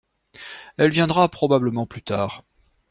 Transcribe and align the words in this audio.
Elle 0.77 0.89
viendra 0.89 1.29
probablement 1.29 1.85
plus 1.85 2.01
tard. 2.01 2.43